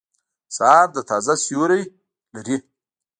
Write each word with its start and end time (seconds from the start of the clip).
سهار 0.55 0.87
د 0.95 0.97
تازه 1.09 1.33
سیوری 1.45 1.83
لري. 2.35 2.57